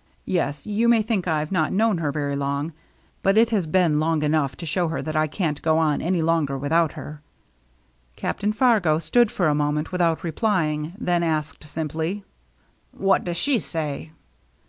"Yes. 0.40 0.66
You 0.66 0.88
may 0.88 1.02
think 1.02 1.28
IVe 1.28 1.52
not 1.52 1.72
known 1.72 1.98
her 1.98 2.10
very 2.10 2.34
long, 2.34 2.72
but 3.22 3.38
it 3.38 3.50
has 3.50 3.68
been 3.68 4.00
long 4.00 4.22
enough 4.24 4.56
to 4.56 4.66
show 4.66 4.88
me 4.88 5.00
that 5.02 5.14
I 5.14 5.28
can*t 5.28 5.60
go 5.62 5.78
on 5.78 6.02
any 6.02 6.20
longer 6.20 6.58
without 6.58 6.94
her." 6.94 7.22
Captain 8.16 8.52
Fargo 8.52 8.98
stood 8.98 9.30
for 9.30 9.46
a 9.46 9.54
moment 9.54 9.92
without 9.92 10.24
replying, 10.24 10.94
then 10.98 11.22
asked 11.22 11.62
simply, 11.68 12.24
"What 12.90 13.22
does 13.22 13.36
she 13.36 13.60
say 13.60 14.10